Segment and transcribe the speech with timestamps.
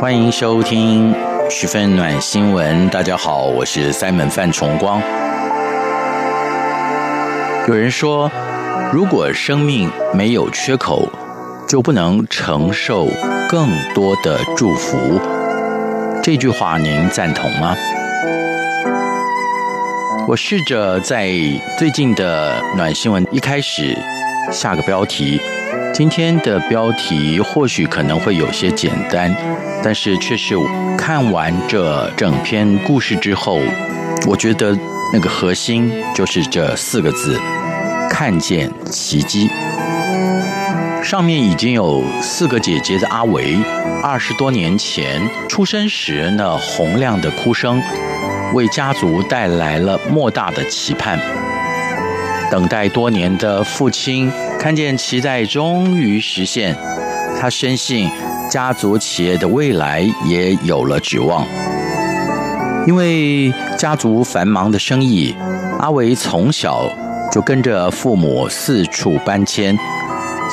[0.00, 1.14] 欢迎收听
[1.50, 2.88] 十分暖新闻。
[2.88, 4.98] 大家好，我是 Simon 范崇光。
[7.68, 8.32] 有人说，
[8.90, 11.06] 如果生命没有缺口，
[11.68, 13.08] 就不能承受
[13.46, 15.20] 更多的祝福。
[16.22, 17.76] 这句话您赞同吗？
[20.26, 21.28] 我试着在
[21.78, 23.94] 最近的暖新闻一开始
[24.50, 25.38] 下个标题。
[25.92, 29.34] 今天的标题或许可能会有些简单，
[29.82, 30.54] 但是却是
[30.96, 33.60] 看完这整篇故事之后，
[34.26, 34.76] 我觉得
[35.12, 37.38] 那个核心就是这四个字：
[38.08, 39.50] 看见奇迹。
[41.02, 43.56] 上面已经有四个姐姐的阿维，
[44.02, 47.82] 二十多年前出生时那洪亮的哭声，
[48.54, 51.18] 为家族带来了莫大的期盼。
[52.50, 54.30] 等待多年的父亲
[54.60, 56.76] 看见期待终于实现，
[57.40, 58.10] 他深信
[58.50, 61.46] 家族企业的未来也有了指望。
[62.86, 65.34] 因为家族繁忙的生意，
[65.78, 66.86] 阿维从小
[67.32, 69.74] 就跟着父母四处搬迁，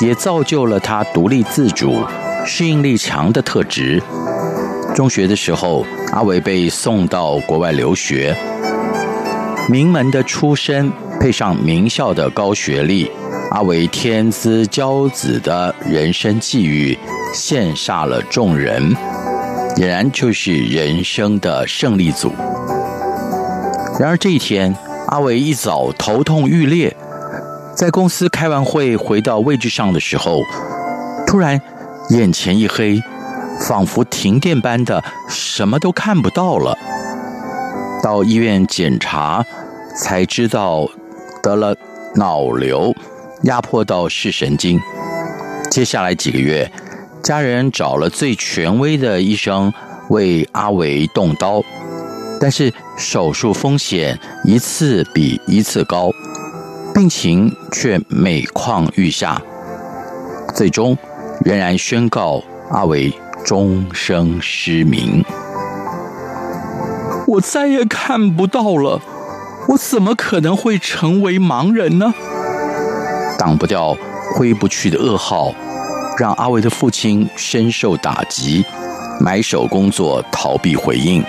[0.00, 2.02] 也造就了他独立自主、
[2.46, 4.02] 适应力强的特质。
[4.94, 8.34] 中学的时候，阿维被送到国外留学，
[9.68, 10.90] 名门的出身。
[11.20, 13.10] 配上名校的高学历，
[13.50, 16.96] 阿维天之骄子的人生际遇，
[17.34, 18.94] 羡煞了众人，
[19.76, 22.30] 俨然就是人生的胜利组。
[23.98, 24.74] 然而这一天，
[25.06, 26.94] 阿维一早头痛欲裂，
[27.74, 30.42] 在公司开完会回到位置上的时候，
[31.26, 31.60] 突然
[32.10, 33.02] 眼前一黑，
[33.60, 36.76] 仿佛停电般的什么都看不到了。
[38.02, 39.44] 到医院检查，
[39.96, 40.86] 才知道。
[41.40, 41.74] 得了
[42.16, 42.92] 脑瘤，
[43.42, 44.80] 压迫到视神经。
[45.70, 46.70] 接下来几个月，
[47.22, 49.72] 家人找了最权威的医生
[50.08, 51.62] 为阿维动刀，
[52.40, 56.10] 但是手术风险一次比一次高，
[56.94, 59.40] 病情却每况愈下，
[60.54, 60.96] 最终
[61.44, 63.12] 仍然宣告阿维
[63.44, 65.24] 终生失明。
[67.26, 69.00] 我再也看不到了。
[69.68, 72.14] 我怎么可能会成为盲人呢？
[73.38, 73.96] 挡不掉、
[74.34, 75.54] 挥不去的噩耗，
[76.18, 78.64] 让阿维的父亲深受打击，
[79.20, 81.24] 埋首工作逃避回应。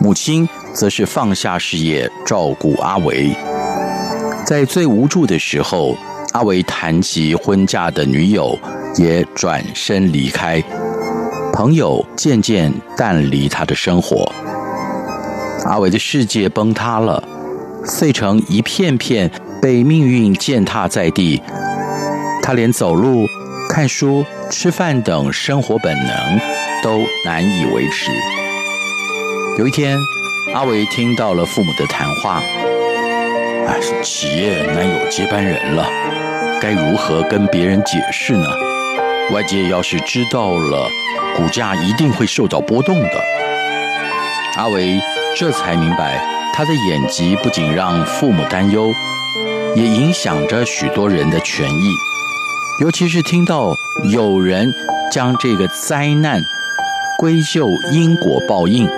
[0.00, 3.30] 母亲则是放下事业照顾阿维。
[4.44, 5.94] 在最无助的时候，
[6.32, 8.58] 阿维谈及婚嫁的女友
[8.96, 10.62] 也转身离开，
[11.52, 14.32] 朋友渐渐淡离他的生活。
[15.64, 17.22] 阿维的世界崩塌了。
[17.84, 19.30] 碎成一片片，
[19.60, 21.42] 被命运践踏在地。
[22.42, 23.26] 他连走路、
[23.68, 26.40] 看书、吃饭等生活本能
[26.82, 28.10] 都难以维持。
[29.58, 29.98] 有一天，
[30.54, 32.40] 阿维听到了父母的谈话
[33.68, 35.86] ：“哎，企业难有接班人了，
[36.60, 38.46] 该如何跟别人解释呢？
[39.32, 40.88] 外界要是知道了，
[41.36, 43.24] 股价一定会受到波动的。”
[44.56, 45.00] 阿维
[45.36, 46.36] 这才明白。
[46.54, 48.92] 他的眼疾不仅让父母担忧，
[49.74, 51.90] 也影响着许多人的权益。
[52.80, 53.74] 尤其是听到
[54.12, 54.72] 有人
[55.10, 56.40] 将这个灾难
[57.18, 58.88] 归咎因果报应，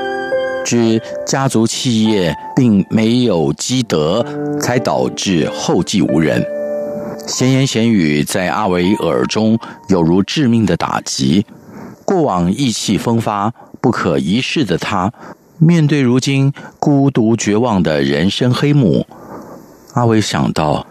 [0.64, 4.24] 指家族企业并没有积德，
[4.60, 6.44] 才导致后继无人。
[7.26, 9.58] 闲言闲语在阿维耳中
[9.88, 11.46] 有如致命的打击。
[12.04, 15.12] 过往意气风发、不可一世的他。
[15.58, 19.06] 面对如今孤独绝望的人生黑幕，
[19.94, 20.86] 阿伟想到，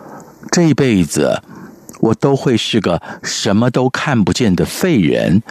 [0.51, 1.41] 这一辈子
[1.99, 5.41] 我都会是个什么都看不见的废人，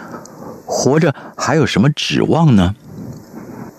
[0.66, 2.74] 活着还有什么指望呢？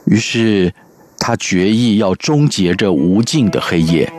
[0.05, 0.73] 于是
[1.19, 4.11] 他决意要终结这无尽的黑夜。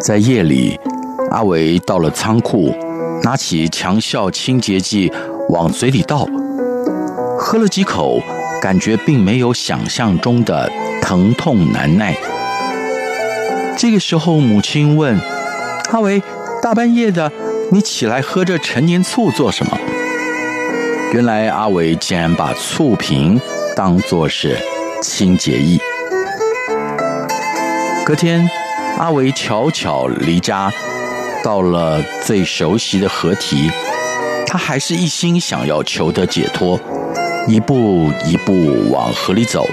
[0.00, 0.78] 在夜里，
[1.30, 2.74] 阿伟到了仓库，
[3.22, 5.12] 拿起强效清洁剂
[5.48, 6.26] 往嘴里倒，
[7.38, 8.20] 喝了几口。
[8.60, 10.68] 感觉并没有想象中的
[11.00, 12.12] 疼痛难耐。
[13.78, 15.16] 这个时候，母亲问
[15.92, 16.20] ：“阿维，
[16.60, 17.30] 大半夜的，
[17.70, 19.78] 你起来喝这陈年醋做什么？
[21.12, 23.40] 原来阿维竟然把醋瓶
[23.76, 24.58] 当作是
[25.00, 25.78] 清洁液。
[28.04, 28.50] 隔天，
[28.98, 30.72] 阿维悄悄离家，
[31.44, 33.70] 到了最熟悉的河堤，
[34.44, 36.80] 他还是一心想要求得解脱，
[37.46, 39.64] 一步一步往河里走，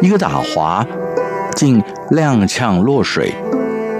[0.00, 0.82] 一个打滑，
[1.58, 1.82] 竟
[2.12, 3.34] 踉跄落水。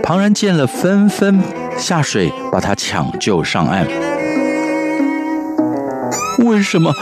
[0.01, 1.43] 旁人见了，纷纷
[1.77, 3.85] 下水把他抢救上岸。
[6.39, 6.95] 为什么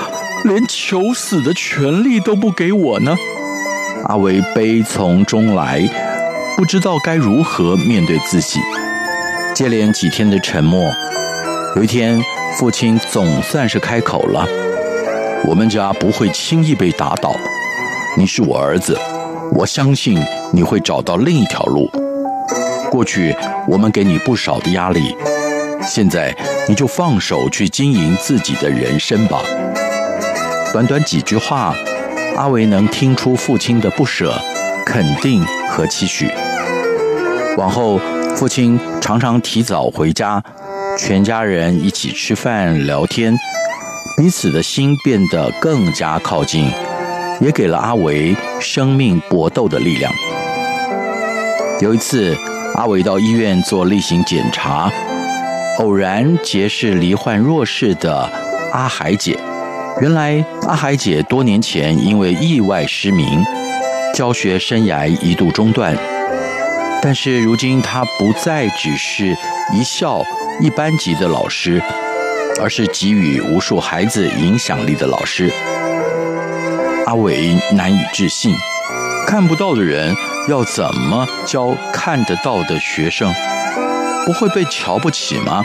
[0.45, 3.15] 连求死的权利都不给我呢？
[4.07, 5.87] 阿维悲从中来，
[6.57, 8.59] 不知道该如何面对自己。
[9.55, 10.91] 接连几天的沉默，
[11.77, 12.19] 有一天，
[12.57, 14.47] 父亲总算是开口了
[15.47, 17.37] ：“我们家不会轻易被打倒。
[18.17, 18.99] 你是我儿子，
[19.53, 20.19] 我相信
[20.53, 21.91] 你会找到另一条路。”
[22.91, 23.35] 过去
[23.69, 25.15] 我们给你不少的压力，
[25.83, 26.35] 现在
[26.69, 29.43] 你就放手去经营自己的人生吧。
[30.73, 31.75] 短短几句话，
[32.37, 34.35] 阿维能听出父亲的不舍、
[34.85, 36.31] 肯定和期许。
[37.57, 37.99] 往后，
[38.35, 40.43] 父亲常常提早回家，
[40.97, 43.37] 全家人一起吃饭聊天，
[44.17, 46.71] 彼此的心变得更加靠近，
[47.41, 50.13] 也给了阿维生命搏斗的力量。
[51.79, 52.35] 有一次，
[52.75, 54.91] 阿伟到医院做例行检查，
[55.79, 58.31] 偶然结识罹患弱视的
[58.73, 59.39] 阿海姐。
[60.01, 63.45] 原来阿海姐多年前因为意外失明，
[64.15, 65.95] 教学生涯一度中断。
[67.03, 69.37] 但是如今她不再只是
[69.75, 70.25] 一校
[70.61, 71.83] 一班级的老师，
[72.59, 75.53] 而是给予无数孩子影响力的老师。
[77.05, 78.55] 阿伟难以置信，
[79.27, 80.15] 看不到的人。
[80.49, 83.35] 要怎么教看得到的学生？
[84.25, 85.61] 不会被瞧不起吗？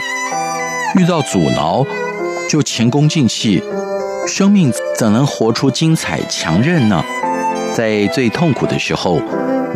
[0.98, 1.86] 遇到阻挠
[2.50, 3.62] 就前功尽弃，
[4.26, 7.04] 生命怎能活出精彩强韧呢？
[7.72, 9.22] 在最痛苦的时候，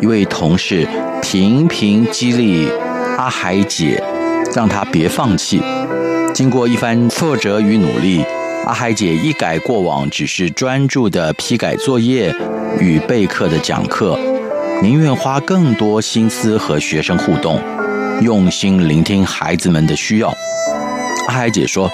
[0.03, 0.89] 一位同事
[1.23, 2.69] 频频激励
[3.17, 4.03] 阿海姐，
[4.53, 5.63] 让她别放弃。
[6.35, 8.25] 经过一番挫折与努力，
[8.67, 12.35] 阿海姐一改过往只是专注的批改作业
[12.81, 14.19] 与备课的讲课。
[14.83, 17.61] 宁愿花更多心思和学生互动，
[18.23, 20.35] 用心聆听孩子们的需要。
[21.29, 21.89] 阿海姐说：“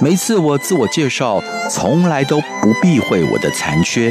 [0.00, 4.10] 每次我自我介绍，从来都不避讳我的残缺，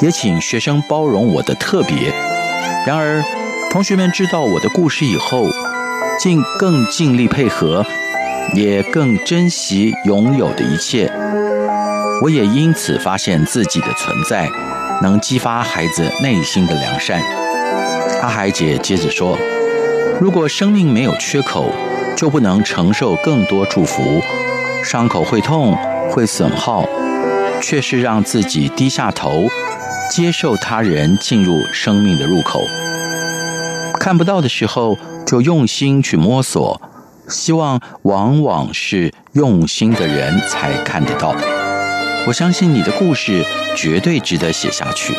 [0.00, 2.12] 也请学生包容我的特别。
[2.86, 3.20] 然而，
[3.72, 5.48] 同学们知道我的故事以后，
[6.20, 7.84] 竟更尽力配合，
[8.54, 11.10] 也更珍惜拥有的一切。
[12.22, 14.48] 我也因此发现自己的存在，
[15.02, 17.22] 能激发孩子内心的良善。”
[18.20, 19.38] 阿海姐接着说
[20.20, 21.72] ：“如果生命没有缺口，
[22.16, 24.22] 就不能承受更多祝福。
[24.84, 25.76] 伤口会痛，
[26.10, 26.84] 会损耗，
[27.62, 29.48] 却是让自己低下头，
[30.10, 32.60] 接受他人进入生命的入口。
[33.98, 36.80] 看不到的时候，就用心去摸索。
[37.28, 41.32] 希望往往是用心的人才看得到。
[42.26, 43.44] 我相信你的故事
[43.76, 45.14] 绝对值得写下去。”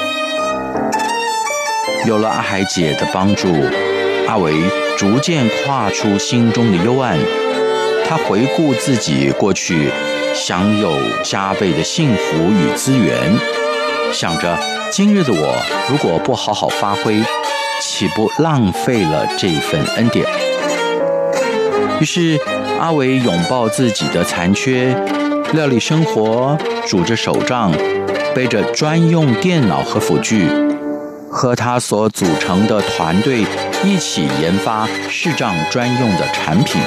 [2.06, 3.54] 有了阿海姐的帮助，
[4.28, 4.54] 阿维
[4.97, 7.18] 逐渐跨出心中的幽暗。
[8.06, 9.90] 他回顾自己过去，
[10.33, 10.92] 享有
[11.23, 13.16] 加倍的幸福与资源，
[14.11, 14.57] 想着
[14.92, 15.56] 今日的我
[15.90, 17.21] 如果不好好发挥，
[17.81, 20.25] 岂不浪费了这份恩典？
[21.99, 22.40] 于是，
[22.80, 24.95] 阿维拥抱自己的残缺，
[25.54, 26.57] 料理生活，
[26.88, 27.71] 拄着手杖，
[28.35, 30.47] 背着专用电脑和辅具。
[31.30, 33.45] 和他所组成的团队
[33.85, 36.81] 一起研发视障专用的产品，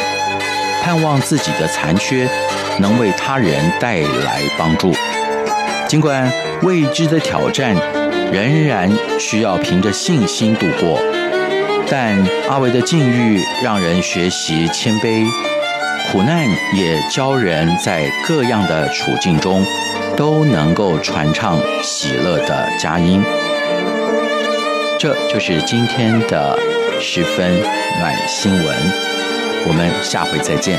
[0.83, 2.29] 盼望自己的残缺
[2.79, 4.93] 能为他人带来帮助。
[5.89, 6.31] 尽管
[6.63, 7.75] 未知的挑战
[8.31, 11.01] 仍然需要凭着信心度过，
[11.89, 12.15] 但
[12.51, 15.27] 阿维的境遇让人学习谦卑，
[16.11, 19.65] 苦难也教人在各样的处境中
[20.17, 23.23] 都能够传唱喜乐的佳音。
[24.99, 26.57] 这就是今天的
[27.01, 27.61] 十分
[27.99, 28.77] 暖新闻，
[29.67, 30.79] 我们下回再见。